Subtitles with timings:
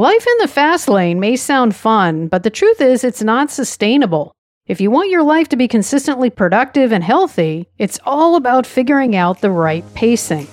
[0.00, 4.32] Life in the fast lane may sound fun, but the truth is it's not sustainable.
[4.66, 9.14] If you want your life to be consistently productive and healthy, it's all about figuring
[9.14, 10.46] out the right pacing.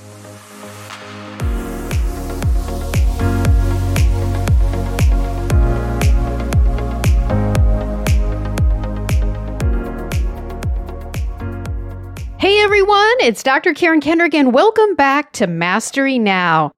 [12.37, 13.73] Hey everyone, it's Dr.
[13.73, 16.73] Karen Kendrick, and welcome back to Mastery Now.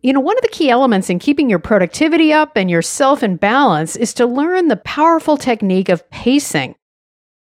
[0.00, 3.36] You know, one of the key elements in keeping your productivity up and yourself in
[3.36, 6.76] balance is to learn the powerful technique of pacing.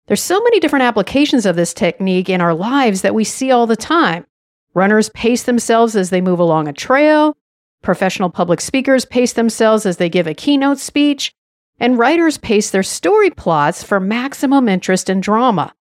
[0.08, 3.68] There's so many different applications of this technique in our lives that we see all
[3.68, 4.26] the time.
[4.73, 7.38] Runners pace themselves as they move along a trail,
[7.84, 11.34] professional public speakers pace themselves as they give a keynote speech,
[11.80, 15.76] and writers pace their story plots for maximum interest and drama.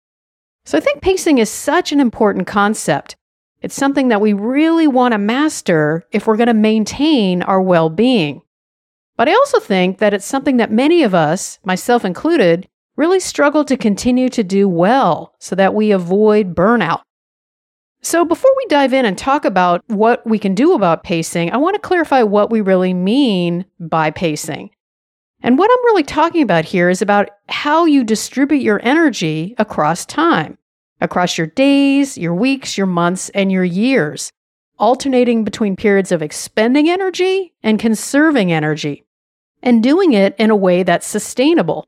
[0.66, 3.16] So I think pacing is such an important concept.
[3.64, 7.90] It's something that we really want to master if we're going to maintain our well
[7.90, 8.42] being.
[9.16, 13.64] But I also think that it's something that many of us, myself included, really struggle
[13.66, 17.02] to continue to do well so that we avoid burnout.
[18.02, 21.58] So, before we dive in and talk about what we can do about pacing, I
[21.58, 24.72] want to clarify what we really mean by pacing.
[25.42, 30.06] And what I'm really talking about here is about how you distribute your energy across
[30.06, 30.58] time
[31.04, 34.32] across your days, your weeks, your months, and your years,
[34.80, 39.04] alternating between periods of expending energy and conserving energy,
[39.62, 41.88] and doing it in a way that's sustainable.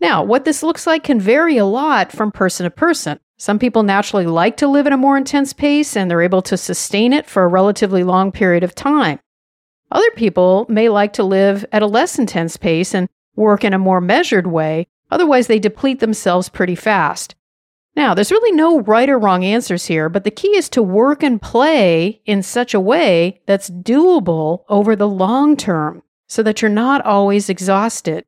[0.00, 3.20] Now, what this looks like can vary a lot from person to person.
[3.38, 6.56] Some people naturally like to live at a more intense pace and they're able to
[6.56, 9.20] sustain it for a relatively long period of time.
[9.92, 13.78] Other people may like to live at a less intense pace and work in a
[13.78, 17.34] more measured way, otherwise, they deplete themselves pretty fast.
[17.96, 21.22] Now, there's really no right or wrong answers here, but the key is to work
[21.22, 26.70] and play in such a way that's doable over the long term so that you're
[26.70, 28.24] not always exhausted.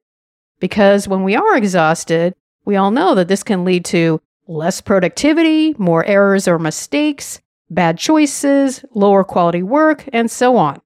[0.58, 5.74] Because when we are exhausted, we all know that this can lead to less productivity,
[5.78, 7.40] more errors or mistakes,
[7.70, 10.80] bad choices, lower quality work, and so on.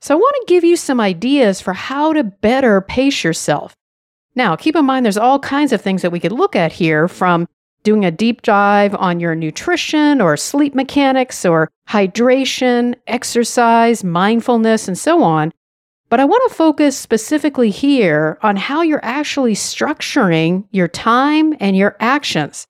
[0.00, 3.74] So, I want to give you some ideas for how to better pace yourself.
[4.34, 7.08] Now, keep in mind there's all kinds of things that we could look at here
[7.08, 7.48] from
[7.84, 14.98] doing a deep dive on your nutrition or sleep mechanics or hydration, exercise, mindfulness, and
[14.98, 15.52] so on.
[16.08, 21.76] But I want to focus specifically here on how you're actually structuring your time and
[21.76, 22.66] your actions.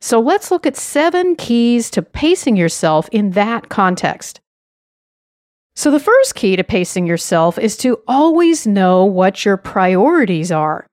[0.00, 4.40] So let's look at seven keys to pacing yourself in that context.
[5.74, 10.87] So, the first key to pacing yourself is to always know what your priorities are.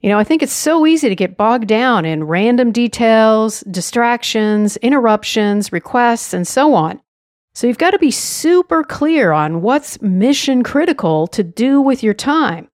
[0.00, 4.76] You know, I think it's so easy to get bogged down in random details, distractions,
[4.76, 7.00] interruptions, requests, and so on.
[7.52, 12.14] So you've got to be super clear on what's mission critical to do with your
[12.14, 12.68] time.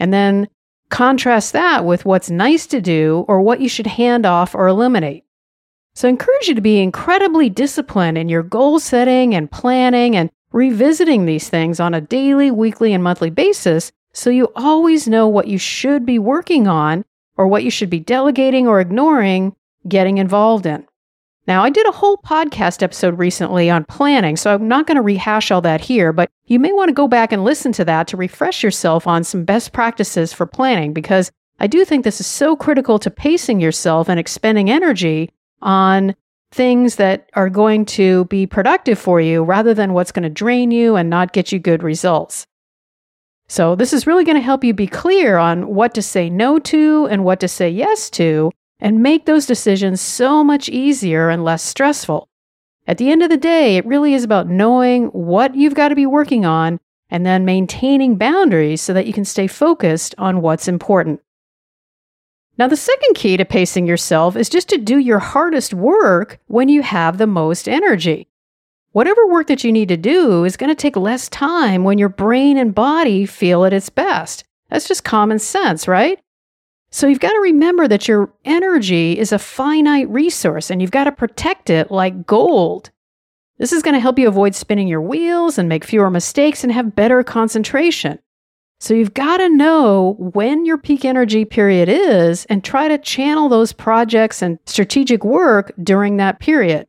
[0.00, 0.48] And then
[0.90, 5.24] contrast that with what's nice to do or what you should hand off or eliminate.
[5.94, 10.28] So I encourage you to be incredibly disciplined in your goal setting and planning and
[10.50, 15.48] revisiting these things on a daily, weekly, and monthly basis so you always know what
[15.48, 17.04] you should be working on
[17.36, 19.54] or what you should be delegating or ignoring
[19.86, 20.86] getting involved in.
[21.46, 25.02] Now, I did a whole podcast episode recently on planning, so I'm not going to
[25.02, 28.06] rehash all that here, but you may want to go back and listen to that
[28.08, 32.26] to refresh yourself on some best practices for planning because I do think this is
[32.26, 36.14] so critical to pacing yourself and expending energy on
[36.50, 40.70] things that are going to be productive for you rather than what's going to drain
[40.70, 42.46] you and not get you good results.
[43.46, 46.58] So, this is really going to help you be clear on what to say no
[46.60, 48.50] to and what to say yes to,
[48.80, 52.28] and make those decisions so much easier and less stressful.
[52.86, 55.94] At the end of the day, it really is about knowing what you've got to
[55.94, 60.68] be working on and then maintaining boundaries so that you can stay focused on what's
[60.68, 61.20] important.
[62.56, 66.68] Now, the second key to pacing yourself is just to do your hardest work when
[66.68, 68.28] you have the most energy.
[68.94, 72.08] Whatever work that you need to do is going to take less time when your
[72.08, 74.44] brain and body feel at its best.
[74.70, 76.20] That's just common sense, right?
[76.92, 81.04] So you've got to remember that your energy is a finite resource and you've got
[81.04, 82.92] to protect it like gold.
[83.58, 86.72] This is going to help you avoid spinning your wheels and make fewer mistakes and
[86.72, 88.20] have better concentration.
[88.78, 93.48] So you've got to know when your peak energy period is and try to channel
[93.48, 96.86] those projects and strategic work during that period.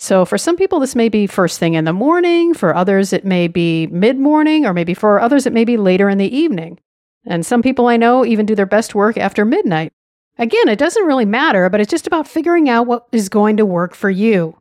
[0.00, 2.54] So, for some people, this may be first thing in the morning.
[2.54, 6.08] For others, it may be mid morning, or maybe for others, it may be later
[6.08, 6.78] in the evening.
[7.26, 9.92] And some people I know even do their best work after midnight.
[10.38, 13.66] Again, it doesn't really matter, but it's just about figuring out what is going to
[13.66, 14.56] work for you.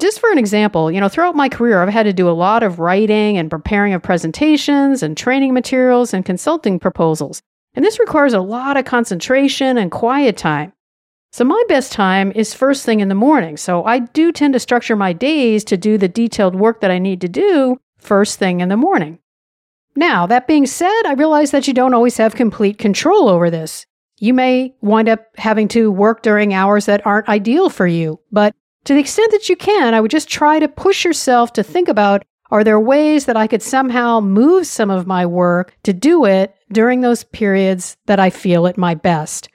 [0.00, 2.64] just for an example, you know, throughout my career, I've had to do a lot
[2.64, 7.40] of writing and preparing of presentations and training materials and consulting proposals.
[7.74, 10.72] And this requires a lot of concentration and quiet time.
[11.32, 13.56] So, my best time is first thing in the morning.
[13.56, 16.98] So, I do tend to structure my days to do the detailed work that I
[16.98, 19.18] need to do first thing in the morning.
[19.96, 23.86] Now, that being said, I realize that you don't always have complete control over this.
[24.18, 28.54] You may wind up having to work during hours that aren't ideal for you, but
[28.84, 31.88] to the extent that you can, I would just try to push yourself to think
[31.88, 36.26] about are there ways that I could somehow move some of my work to do
[36.26, 39.48] it during those periods that I feel at my best?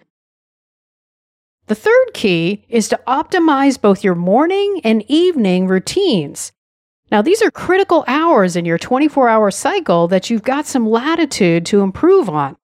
[1.68, 6.54] The third key is to optimize both your morning and evening routines.
[7.12, 11.66] Now, these are critical hours in your 24 hour cycle that you've got some latitude
[11.66, 12.56] to improve on.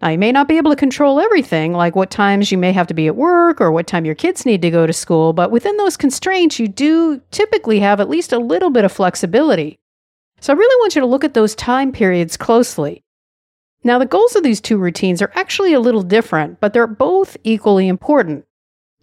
[0.00, 2.86] Now, you may not be able to control everything, like what times you may have
[2.86, 5.50] to be at work or what time your kids need to go to school, but
[5.50, 9.78] within those constraints, you do typically have at least a little bit of flexibility.
[10.40, 13.04] So, I really want you to look at those time periods closely.
[13.82, 17.36] Now, the goals of these two routines are actually a little different, but they're both
[17.44, 18.44] equally important.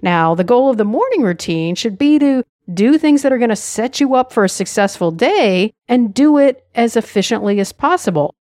[0.02, 3.50] Now, the goal of the morning routine should be to do things that are going
[3.50, 8.36] to set you up for a successful day and do it as efficiently as possible.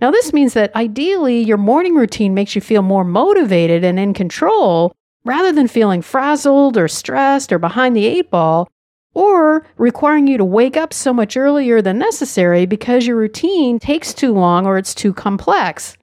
[0.00, 4.14] Now, this means that ideally your morning routine makes you feel more motivated and in
[4.14, 4.92] control
[5.24, 8.68] rather than feeling frazzled or stressed or behind the eight ball
[9.14, 14.14] or requiring you to wake up so much earlier than necessary because your routine takes
[14.14, 15.96] too long or it's too complex.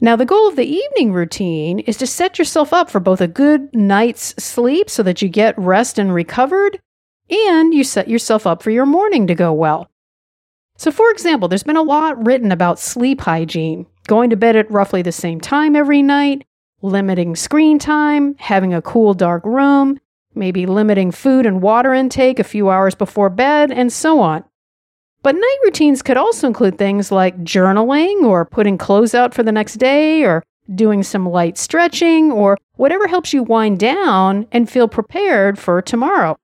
[0.00, 3.28] Now, the goal of the evening routine is to set yourself up for both a
[3.28, 6.80] good night's sleep so that you get rest and recovered,
[7.30, 9.88] and you set yourself up for your morning to go well.
[10.76, 14.70] So, for example, there's been a lot written about sleep hygiene, going to bed at
[14.72, 16.44] roughly the same time every night,
[16.82, 20.00] limiting screen time, having a cool, dark room,
[20.34, 24.44] maybe limiting food and water intake a few hours before bed, and so on.
[25.22, 29.52] But night routines could also include things like journaling or putting clothes out for the
[29.52, 30.42] next day or
[30.74, 36.36] doing some light stretching or whatever helps you wind down and feel prepared for tomorrow.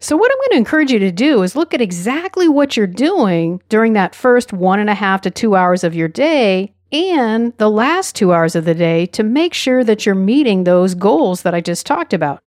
[0.00, 2.86] So, what I'm going to encourage you to do is look at exactly what you're
[2.86, 7.56] doing during that first one and a half to two hours of your day and
[7.56, 11.42] the last two hours of the day to make sure that you're meeting those goals
[11.42, 12.42] that I just talked about.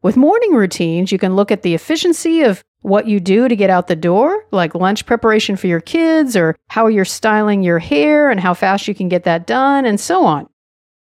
[0.00, 3.68] With morning routines, you can look at the efficiency of what you do to get
[3.68, 8.30] out the door, like lunch preparation for your kids, or how you're styling your hair
[8.30, 10.48] and how fast you can get that done, and so on.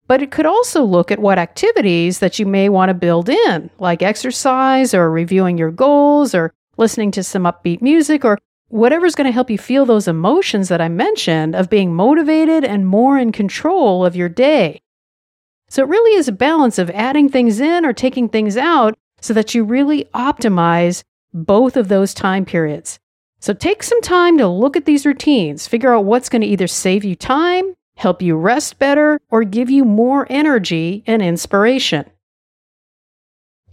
[0.08, 3.72] But it could also look at what activities that you may want to build in,
[3.80, 9.26] like exercise or reviewing your goals or listening to some upbeat music or whatever's going
[9.26, 13.32] to help you feel those emotions that I mentioned of being motivated and more in
[13.32, 14.80] control of your day.
[15.76, 19.34] So it really is a balance of adding things in or taking things out so
[19.34, 22.98] that you really optimize both of those time periods.
[23.42, 26.68] So take some time to look at these routines, figure out what's going to either
[26.68, 32.10] save you time, help you rest better, or give you more energy and inspiration.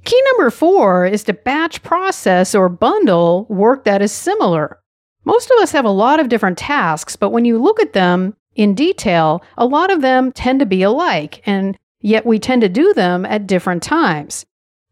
[0.05, 4.81] Key number four is to batch process or bundle work that is similar.
[5.25, 8.35] Most of us have a lot of different tasks, but when you look at them
[8.57, 12.69] in detail, a lot of them tend to be alike, and yet we tend to
[12.69, 14.45] do them at different times.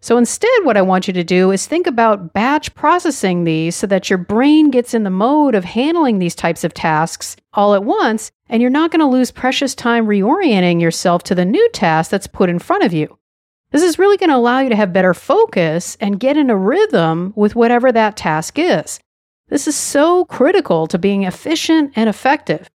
[0.03, 3.87] So instead, what I want you to do is think about batch processing these so
[3.89, 7.85] that your brain gets in the mode of handling these types of tasks all at
[7.85, 12.11] once, and you're not going to lose precious time reorienting yourself to the new task
[12.11, 13.19] that's put in front of you.
[13.73, 16.57] This is really going to allow you to have better focus and get in a
[16.57, 19.00] rhythm with whatever that task is.
[19.49, 22.71] This is so critical to being efficient and effective.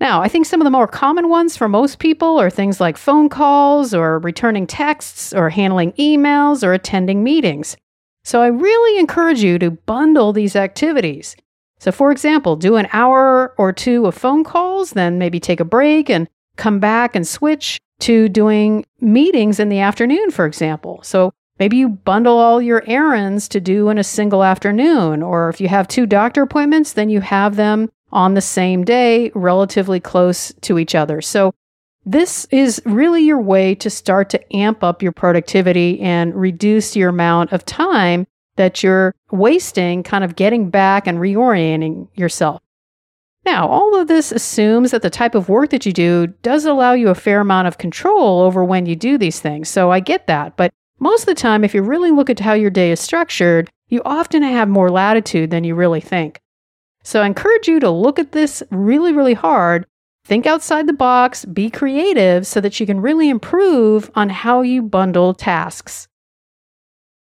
[0.00, 2.96] Now, I think some of the more common ones for most people are things like
[2.96, 7.76] phone calls or returning texts or handling emails or attending meetings.
[8.24, 11.36] So I really encourage you to bundle these activities.
[11.78, 15.64] So, for example, do an hour or two of phone calls, then maybe take a
[15.64, 21.00] break and come back and switch to doing meetings in the afternoon, for example.
[21.02, 25.22] So maybe you bundle all your errands to do in a single afternoon.
[25.22, 29.30] Or if you have two doctor appointments, then you have them on the same day,
[29.34, 31.20] relatively close to each other.
[31.20, 31.52] So,
[32.06, 37.10] this is really your way to start to amp up your productivity and reduce your
[37.10, 38.26] amount of time
[38.56, 42.62] that you're wasting, kind of getting back and reorienting yourself.
[43.44, 46.92] Now, all of this assumes that the type of work that you do does allow
[46.92, 49.68] you a fair amount of control over when you do these things.
[49.68, 50.56] So I get that.
[50.56, 53.70] But most of the time, if you really look at how your day is structured,
[53.88, 56.40] you often have more latitude than you really think.
[57.02, 59.86] So I encourage you to look at this really, really hard.
[60.24, 64.82] Think outside the box, be creative so that you can really improve on how you
[64.82, 66.08] bundle tasks.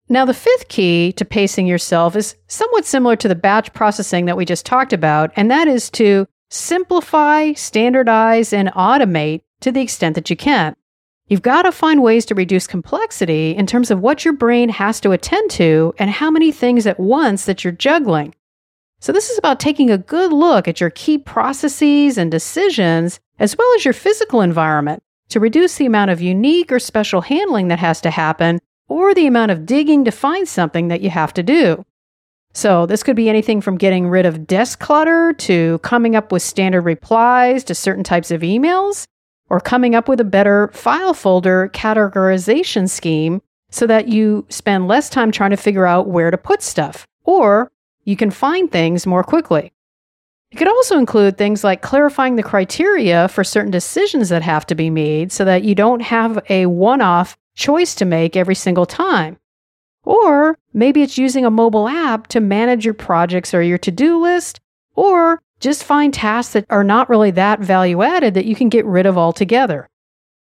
[0.08, 4.38] Now, the fifth key to pacing yourself is somewhat similar to the batch processing that
[4.38, 10.14] we just talked about, and that is to simplify, standardize, and automate to the extent
[10.14, 10.74] that you can.
[11.26, 14.98] You've got to find ways to reduce complexity in terms of what your brain has
[15.00, 18.34] to attend to and how many things at once that you're juggling.
[19.00, 23.56] So, this is about taking a good look at your key processes and decisions, as
[23.56, 27.78] well as your physical environment, to reduce the amount of unique or special handling that
[27.78, 31.42] has to happen or the amount of digging to find something that you have to
[31.42, 31.84] do.
[32.54, 36.42] So, this could be anything from getting rid of desk clutter to coming up with
[36.42, 39.06] standard replies to certain types of emails,
[39.48, 45.08] or coming up with a better file folder categorization scheme so that you spend less
[45.08, 47.70] time trying to figure out where to put stuff, or
[48.08, 49.70] you can find things more quickly.
[50.50, 54.74] It could also include things like clarifying the criteria for certain decisions that have to
[54.74, 58.86] be made so that you don't have a one off choice to make every single
[58.86, 59.36] time.
[60.04, 64.18] Or maybe it's using a mobile app to manage your projects or your to do
[64.18, 64.58] list,
[64.94, 68.86] or just find tasks that are not really that value added that you can get
[68.86, 69.86] rid of altogether.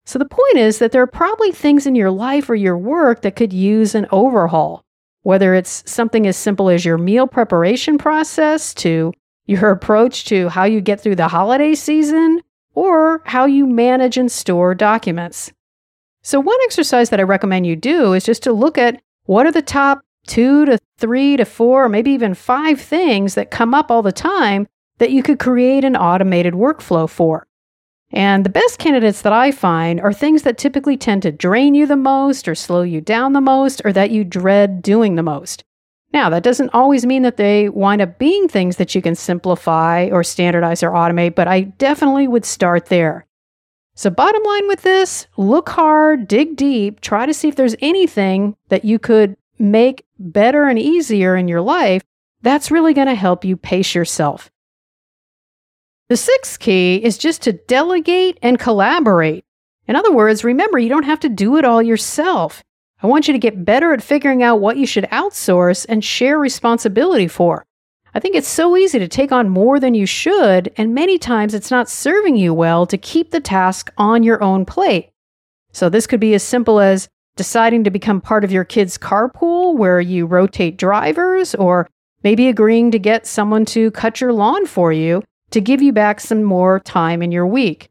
[0.05, 3.23] So the point is that there are probably things in your life or your work
[3.23, 4.83] that could use an overhaul,
[5.23, 9.13] whether it's something as simple as your meal preparation process to
[9.45, 12.41] your approach to how you get through the holiday season
[12.75, 15.51] or how you manage and store documents.
[16.21, 19.51] So, one exercise that I recommend you do is just to look at what are
[19.51, 23.89] the top two to three to four, or maybe even five things that come up
[23.89, 24.67] all the time
[24.99, 27.47] that you could create an automated workflow for.
[28.11, 31.85] And the best candidates that I find are things that typically tend to drain you
[31.85, 35.63] the most, or slow you down the most, or that you dread doing the most.
[36.11, 40.09] Now, that doesn't always mean that they wind up being things that you can simplify
[40.11, 43.27] or standardize or automate, but I definitely would start there.
[43.93, 48.55] So, bottom line with this look hard, dig deep, try to see if there's anything
[48.69, 52.01] that you could make better and easier in your life
[52.41, 54.49] that's really going to help you pace yourself.
[56.09, 59.45] The sixth key is just to delegate and collaborate.
[59.87, 62.63] In other words, remember, you don't have to do it all yourself.
[63.03, 66.39] I want you to get better at figuring out what you should outsource and share
[66.39, 67.63] responsibility for.
[68.15, 71.53] I think it's so easy to take on more than you should, and many times
[71.53, 75.11] it's not serving you well to keep the task on your own plate.
[75.73, 79.77] So, this could be as simple as deciding to become part of your kid's carpool
[79.77, 81.87] where you rotate drivers, or
[82.23, 86.19] maybe agreeing to get someone to cut your lawn for you to give you back
[86.19, 87.89] some more time in your week.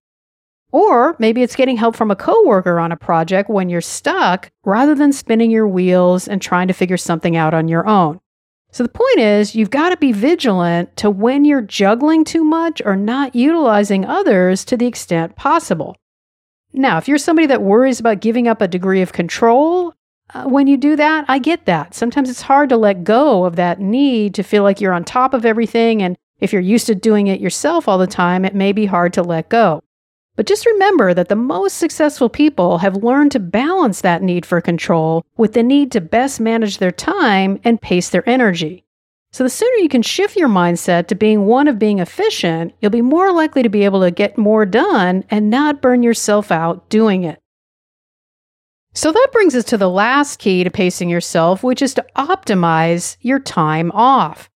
[0.71, 4.95] Or maybe it's getting help from a coworker on a project when you're stuck rather
[4.95, 8.21] than spinning your wheels and trying to figure something out on your own.
[8.71, 12.83] So the point is, you've got to be vigilant to when you're juggling too much
[12.85, 15.97] or not utilizing others to the extent possible.
[16.75, 19.95] Now, if you're somebody that worries about giving up a degree of control,
[20.35, 21.95] uh, when you do that, I get that.
[21.95, 25.33] Sometimes it's hard to let go of that need to feel like you're on top
[25.33, 26.03] of everything.
[26.03, 29.13] And if you're used to doing it yourself all the time, it may be hard
[29.15, 29.83] to let go.
[30.37, 34.61] But just remember that the most successful people have learned to balance that need for
[34.61, 38.85] control with the need to best manage their time and pace their energy.
[39.33, 42.91] So, the sooner you can shift your mindset to being one of being efficient, you'll
[42.91, 46.89] be more likely to be able to get more done and not burn yourself out
[46.89, 47.41] doing it.
[48.95, 53.17] So, that brings us to the last key to pacing yourself, which is to optimize
[53.21, 54.49] your time off.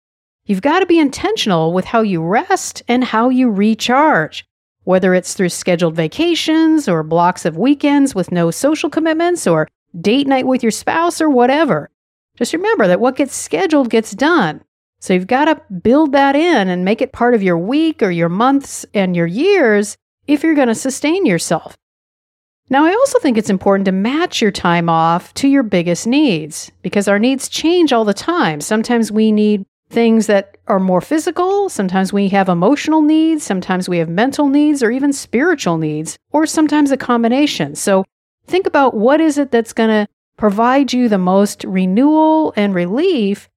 [0.45, 4.45] You've got to be intentional with how you rest and how you recharge
[4.85, 9.69] whether it's through scheduled vacations or blocks of weekends with no social commitments or
[10.01, 11.89] date night with your spouse or whatever.
[12.37, 14.63] Just remember that what gets scheduled gets done.
[15.01, 18.11] So you've got to build that in and make it part of your week or
[18.11, 19.97] your months and your years
[20.27, 21.77] if you're going to sustain yourself.
[22.71, 26.71] Now, I also think it's important to match your time off to your biggest needs
[26.81, 28.61] because our needs change all the time.
[28.61, 31.69] Sometimes we need things that are more physical.
[31.69, 33.45] Sometimes we have emotional needs.
[33.45, 37.75] Sometimes we have mental needs or even spiritual needs, or sometimes a combination.
[37.75, 38.05] So
[38.47, 43.49] think about what is it that's going to provide you the most renewal and relief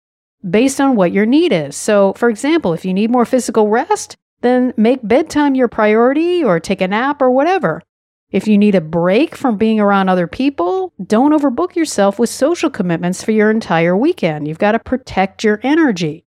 [0.47, 1.75] based on what your need is.
[1.75, 6.59] So, for example, if you need more physical rest, then make bedtime your priority or
[6.59, 7.81] take a nap or whatever.
[8.31, 12.69] If you need a break from being around other people, don't overbook yourself with social
[12.69, 14.47] commitments for your entire weekend.
[14.47, 16.24] You've got to protect your energy.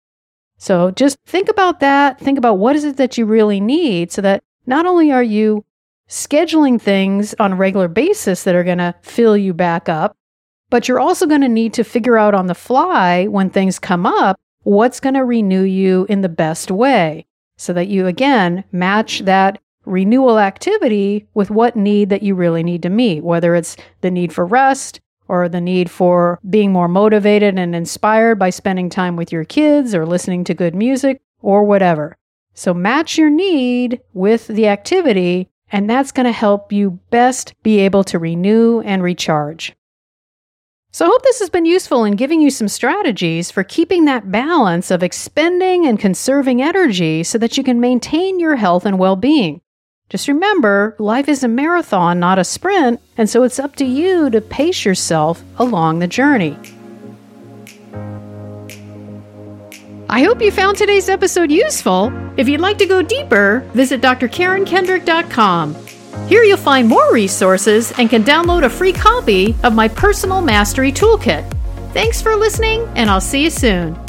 [0.65, 2.19] So just think about that.
[2.19, 5.63] Think about what is it that you really need so that not only are you
[6.09, 10.17] scheduling things on a regular basis that are going to fill you back up,
[10.71, 14.07] but you're also going to need to figure out on the fly when things come
[14.07, 17.27] up what's going to renew you in the best way
[17.59, 22.81] so that you again match that renewal activity with what need that you really need
[22.81, 27.59] to meet, whether it's the need for rest or the need for being more motivated
[27.59, 32.17] and inspired by spending time with your kids or listening to good music or whatever.
[32.55, 37.81] So match your need with the activity, and that's going to help you best be
[37.81, 39.75] able to renew and recharge.
[40.93, 44.31] So I hope this has been useful in giving you some strategies for keeping that
[44.31, 49.17] balance of expending and conserving energy so that you can maintain your health and well
[49.17, 49.61] being.
[50.11, 54.31] Just remember, life is a marathon, not a sprint, and so it's up to you
[54.31, 56.57] to pace yourself along the journey.
[60.09, 62.13] I hope you found today's episode useful.
[62.37, 65.75] If you'd like to go deeper, visit drkarenkendrick.com.
[66.29, 70.93] Here you'll find more resources and can download a free copy of my personal mastery
[70.93, 71.51] toolkit.
[71.93, 74.04] Thanks for listening, and I'll see you soon.